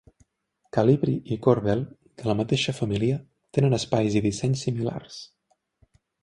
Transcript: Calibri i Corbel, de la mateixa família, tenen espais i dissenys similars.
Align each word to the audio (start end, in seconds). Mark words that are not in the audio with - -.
Calibri 0.77 1.17
i 1.35 1.35
Corbel, 1.47 1.83
de 2.21 2.27
la 2.29 2.35
mateixa 2.39 2.75
família, 2.79 3.19
tenen 3.59 3.79
espais 3.79 4.17
i 4.21 4.25
dissenys 4.29 4.65
similars. 4.69 5.21